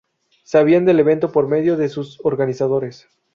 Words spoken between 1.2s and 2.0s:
por medio de